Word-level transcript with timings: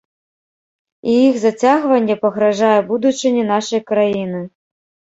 І 1.11 1.17
іх 1.25 1.35
зацягванне 1.43 2.15
пагражае 2.25 2.75
будучыні 2.91 3.49
нашай 3.55 3.81
краіны. 3.95 4.47